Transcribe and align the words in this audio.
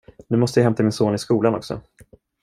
Nu 0.27 0.37
måste 0.37 0.59
jag 0.59 0.63
hämta 0.65 0.83
min 0.83 0.91
son 0.91 1.15
i 1.15 1.17
skolan 1.17 1.55
också. 1.55 1.81